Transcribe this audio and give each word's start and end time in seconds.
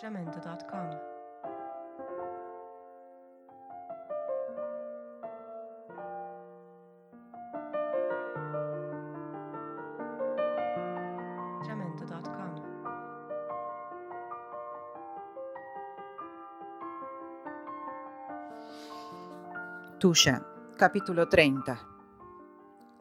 jamendo.com. 0.00 1.10
Tusha, 19.98 20.40
capitolo 20.78 21.26
30 21.28 21.99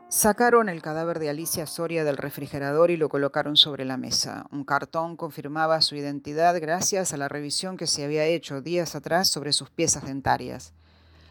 Sacaron 0.09 0.69
el 0.69 0.81
cadáver 0.81 1.19
de 1.19 1.29
Alicia 1.29 1.67
Soria 1.67 2.03
del 2.03 2.17
refrigerador 2.17 2.89
y 2.89 2.97
lo 2.97 3.09
colocaron 3.09 3.55
sobre 3.55 3.85
la 3.85 3.95
mesa. 3.95 4.47
Un 4.49 4.63
cartón 4.63 5.15
confirmaba 5.15 5.81
su 5.81 5.95
identidad 5.95 6.59
gracias 6.59 7.13
a 7.13 7.17
la 7.17 7.27
revisión 7.27 7.77
que 7.77 7.85
se 7.85 8.03
había 8.03 8.25
hecho 8.25 8.59
días 8.63 8.95
atrás 8.95 9.29
sobre 9.29 9.53
sus 9.53 9.69
piezas 9.69 10.05
dentarias. 10.05 10.73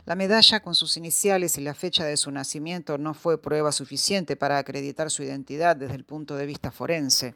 La 0.06 0.14
medalla 0.14 0.60
con 0.60 0.76
sus 0.76 0.96
iniciales 0.96 1.58
y 1.58 1.60
la 1.60 1.74
fecha 1.74 2.04
de 2.04 2.16
su 2.16 2.30
nacimiento 2.30 2.98
no 2.98 3.14
fue 3.14 3.42
prueba 3.42 3.72
suficiente 3.72 4.36
para 4.36 4.58
acreditar 4.58 5.10
su 5.10 5.24
identidad 5.24 5.74
desde 5.74 5.96
el 5.96 6.04
punto 6.04 6.36
de 6.36 6.46
vista 6.46 6.70
forense. 6.70 7.34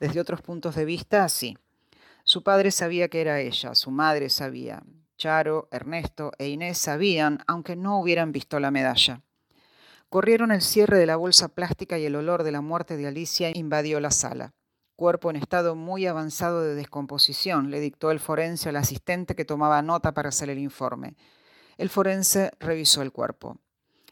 Desde 0.00 0.20
otros 0.20 0.40
puntos 0.40 0.74
de 0.74 0.86
vista, 0.86 1.28
sí. 1.28 1.58
Su 2.24 2.42
padre 2.42 2.70
sabía 2.70 3.08
que 3.08 3.20
era 3.20 3.40
ella, 3.40 3.74
su 3.74 3.90
madre 3.90 4.30
sabía. 4.30 4.82
Charo, 5.18 5.68
Ernesto 5.70 6.32
e 6.38 6.48
Inés 6.48 6.78
sabían, 6.78 7.40
aunque 7.46 7.76
no 7.76 8.00
hubieran 8.00 8.32
visto 8.32 8.58
la 8.58 8.70
medalla. 8.70 9.20
Corrieron 10.12 10.52
el 10.52 10.60
cierre 10.60 10.98
de 10.98 11.06
la 11.06 11.16
bolsa 11.16 11.48
plástica 11.48 11.98
y 11.98 12.04
el 12.04 12.16
olor 12.16 12.42
de 12.42 12.52
la 12.52 12.60
muerte 12.60 12.98
de 12.98 13.06
Alicia 13.06 13.50
invadió 13.54 13.98
la 13.98 14.10
sala. 14.10 14.52
Cuerpo 14.94 15.30
en 15.30 15.36
estado 15.36 15.74
muy 15.74 16.06
avanzado 16.06 16.60
de 16.60 16.74
descomposición, 16.74 17.70
le 17.70 17.80
dictó 17.80 18.10
el 18.10 18.20
forense 18.20 18.68
al 18.68 18.76
asistente 18.76 19.34
que 19.34 19.46
tomaba 19.46 19.80
nota 19.80 20.12
para 20.12 20.28
hacer 20.28 20.50
el 20.50 20.58
informe. 20.58 21.16
El 21.78 21.88
forense 21.88 22.50
revisó 22.60 23.00
el 23.00 23.10
cuerpo. 23.10 23.56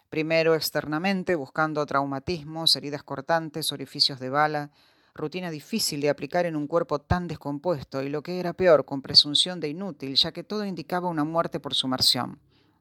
Primero 0.08 0.54
externamente, 0.54 1.34
buscando 1.34 1.84
traumatismos, 1.84 2.76
heridas 2.76 3.02
cortantes, 3.02 3.70
orificios 3.70 4.18
de 4.20 4.30
bala, 4.30 4.70
rutina 5.12 5.50
difícil 5.50 6.00
de 6.00 6.08
aplicar 6.08 6.46
en 6.46 6.56
un 6.56 6.66
cuerpo 6.66 7.02
tan 7.02 7.28
descompuesto 7.28 8.02
y 8.02 8.08
lo 8.08 8.22
que 8.22 8.40
era 8.40 8.54
peor, 8.54 8.86
con 8.86 9.02
presunción 9.02 9.60
de 9.60 9.68
inútil, 9.68 10.14
ya 10.14 10.32
que 10.32 10.44
todo 10.44 10.64
indicaba 10.64 11.10
una 11.10 11.24
muerte 11.24 11.60
por 11.60 11.74
sumersión. 11.74 12.40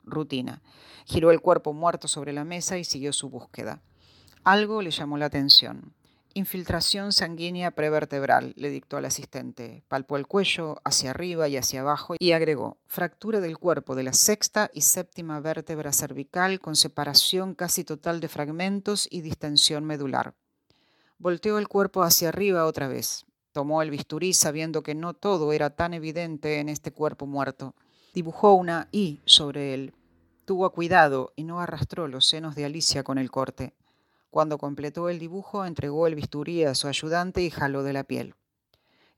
Rutina. 0.09 0.61
Giró 1.05 1.31
el 1.31 1.41
cuerpo 1.41 1.73
muerto 1.73 2.07
sobre 2.07 2.33
la 2.33 2.43
mesa 2.43 2.77
y 2.77 2.83
siguió 2.83 3.13
su 3.13 3.29
búsqueda. 3.29 3.81
Algo 4.43 4.81
le 4.81 4.91
llamó 4.91 5.17
la 5.17 5.25
atención. 5.25 5.93
Infiltración 6.35 7.11
sanguínea 7.11 7.71
prevertebral, 7.71 8.53
le 8.55 8.69
dictó 8.69 8.97
al 8.97 9.05
asistente. 9.05 9.83
Palpó 9.88 10.16
el 10.16 10.27
cuello 10.27 10.79
hacia 10.83 11.09
arriba 11.09 11.47
y 11.47 11.57
hacia 11.57 11.81
abajo 11.81 12.16
y 12.19 12.33
agregó, 12.33 12.77
fractura 12.85 13.41
del 13.41 13.57
cuerpo 13.57 13.95
de 13.95 14.03
la 14.03 14.13
sexta 14.13 14.69
y 14.73 14.81
séptima 14.81 15.39
vértebra 15.39 15.91
cervical 15.91 16.59
con 16.59 16.75
separación 16.75 17.55
casi 17.55 17.83
total 17.83 18.19
de 18.19 18.27
fragmentos 18.27 19.07
y 19.09 19.21
distensión 19.21 19.85
medular. 19.85 20.35
Volteó 21.17 21.57
el 21.57 21.67
cuerpo 21.67 22.03
hacia 22.03 22.29
arriba 22.29 22.66
otra 22.66 22.88
vez. 22.88 23.25
Tomó 23.51 23.81
el 23.81 23.89
bisturí 23.89 24.33
sabiendo 24.33 24.83
que 24.83 24.94
no 24.94 25.16
todo 25.16 25.51
era 25.51 25.71
tan 25.71 25.95
evidente 25.95 26.59
en 26.59 26.69
este 26.69 26.91
cuerpo 26.91 27.25
muerto. 27.25 27.73
Dibujó 28.13 28.53
una 28.53 28.88
I 28.91 29.19
sobre 29.25 29.73
él. 29.73 29.94
Tuvo 30.50 30.67
cuidado 30.72 31.31
y 31.36 31.44
no 31.44 31.61
arrastró 31.61 32.08
los 32.08 32.25
senos 32.25 32.55
de 32.55 32.66
Alicia 32.66 33.03
con 33.03 33.19
el 33.19 33.30
corte. 33.30 33.75
Cuando 34.31 34.58
completó 34.58 35.08
el 35.08 35.19
dibujo, 35.19 35.64
entregó 35.64 36.08
el 36.08 36.16
bisturí 36.16 36.64
a 36.64 36.73
su 36.73 36.88
ayudante 36.88 37.44
y 37.44 37.52
jaló 37.52 37.83
de 37.83 37.94
la 37.94 38.03
piel. 38.03 38.33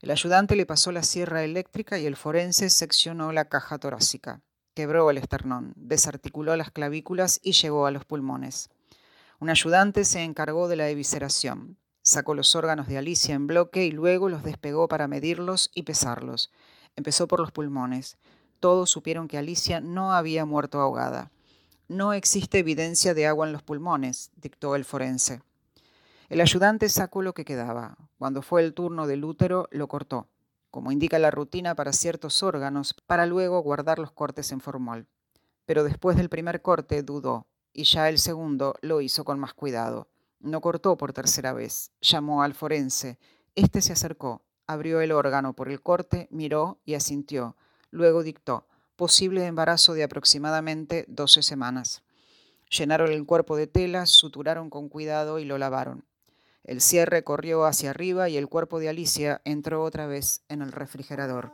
El 0.02 0.10
ayudante 0.10 0.56
le 0.56 0.66
pasó 0.66 0.92
la 0.92 1.02
sierra 1.02 1.42
eléctrica 1.42 1.98
y 1.98 2.04
el 2.04 2.16
forense 2.16 2.68
seccionó 2.68 3.32
la 3.32 3.46
caja 3.46 3.78
torácica. 3.78 4.42
Quebró 4.74 5.08
el 5.08 5.16
esternón, 5.16 5.72
desarticuló 5.74 6.54
las 6.54 6.70
clavículas 6.70 7.40
y 7.42 7.52
llegó 7.52 7.86
a 7.86 7.92
los 7.92 8.04
pulmones. 8.04 8.68
Un 9.40 9.48
ayudante 9.48 10.04
se 10.04 10.24
encargó 10.24 10.68
de 10.68 10.76
la 10.76 10.90
evisceración. 10.90 11.78
Sacó 12.02 12.34
los 12.34 12.54
órganos 12.54 12.88
de 12.88 12.98
Alicia 12.98 13.34
en 13.34 13.46
bloque 13.46 13.86
y 13.86 13.90
luego 13.90 14.28
los 14.28 14.42
despegó 14.42 14.86
para 14.86 15.08
medirlos 15.08 15.70
y 15.72 15.84
pesarlos. 15.84 16.52
Empezó 16.94 17.26
por 17.26 17.40
los 17.40 17.52
pulmones. 17.52 18.18
Todos 18.62 18.90
supieron 18.90 19.26
que 19.26 19.38
Alicia 19.38 19.80
no 19.80 20.12
había 20.12 20.44
muerto 20.44 20.80
ahogada. 20.80 21.32
No 21.88 22.12
existe 22.12 22.60
evidencia 22.60 23.12
de 23.12 23.26
agua 23.26 23.44
en 23.44 23.52
los 23.52 23.64
pulmones, 23.64 24.30
dictó 24.36 24.76
el 24.76 24.84
forense. 24.84 25.42
El 26.28 26.40
ayudante 26.40 26.88
sacó 26.88 27.22
lo 27.22 27.34
que 27.34 27.44
quedaba. 27.44 27.96
Cuando 28.18 28.40
fue 28.40 28.62
el 28.62 28.72
turno 28.72 29.08
del 29.08 29.24
útero, 29.24 29.66
lo 29.72 29.88
cortó, 29.88 30.28
como 30.70 30.92
indica 30.92 31.18
la 31.18 31.32
rutina 31.32 31.74
para 31.74 31.92
ciertos 31.92 32.44
órganos, 32.44 32.94
para 33.08 33.26
luego 33.26 33.60
guardar 33.62 33.98
los 33.98 34.12
cortes 34.12 34.52
en 34.52 34.60
formol. 34.60 35.08
Pero 35.66 35.82
después 35.82 36.16
del 36.16 36.28
primer 36.28 36.62
corte 36.62 37.02
dudó, 37.02 37.48
y 37.72 37.82
ya 37.82 38.08
el 38.08 38.20
segundo 38.20 38.76
lo 38.80 39.00
hizo 39.00 39.24
con 39.24 39.40
más 39.40 39.54
cuidado. 39.54 40.06
No 40.38 40.60
cortó 40.60 40.96
por 40.96 41.12
tercera 41.12 41.52
vez. 41.52 41.90
Llamó 42.00 42.44
al 42.44 42.54
forense. 42.54 43.18
Este 43.56 43.80
se 43.80 43.92
acercó, 43.92 44.42
abrió 44.68 45.00
el 45.00 45.10
órgano 45.10 45.52
por 45.52 45.68
el 45.68 45.82
corte, 45.82 46.28
miró 46.30 46.78
y 46.84 46.94
asintió. 46.94 47.56
Luego 47.92 48.24
dictó 48.24 48.66
posible 48.96 49.46
embarazo 49.46 49.94
de 49.94 50.02
aproximadamente 50.02 51.04
12 51.08 51.42
semanas. 51.42 52.02
Llenaron 52.70 53.12
el 53.12 53.26
cuerpo 53.26 53.56
de 53.56 53.66
telas, 53.66 54.10
suturaron 54.10 54.70
con 54.70 54.88
cuidado 54.88 55.38
y 55.38 55.44
lo 55.44 55.58
lavaron. 55.58 56.04
El 56.64 56.80
cierre 56.80 57.24
corrió 57.24 57.64
hacia 57.64 57.90
arriba 57.90 58.28
y 58.28 58.36
el 58.36 58.48
cuerpo 58.48 58.78
de 58.80 58.88
Alicia 58.88 59.42
entró 59.44 59.82
otra 59.82 60.06
vez 60.06 60.42
en 60.48 60.62
el 60.62 60.72
refrigerador. 60.72 61.52